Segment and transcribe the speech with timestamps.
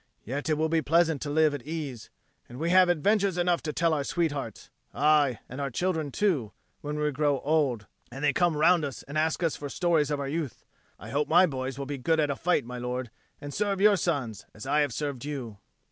[0.23, 2.09] Yet it will be pleasant to live at ease:
[2.49, 6.97] and we have adventures enough to tell our sweethearts, aye, and our children too, when
[6.97, 10.27] we grow old, and they come round us and ask us for stories of our
[10.27, 10.65] youth.
[10.97, 13.95] I hope my boys will be good at a fight, my lord, and serve your
[13.95, 15.59] sons as I have served you."